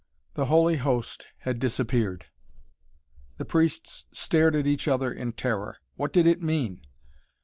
The 0.33 0.47
Holy 0.47 0.77
Host 0.77 1.27
had 1.41 1.59
disappeared. 1.59 2.25
The 3.37 3.45
priests 3.45 4.05
stared 4.11 4.55
at 4.55 4.65
each 4.65 4.87
other 4.87 5.13
in 5.13 5.31
terror. 5.33 5.77
What 5.95 6.11
did 6.11 6.25
it 6.25 6.41
mean? 6.41 6.81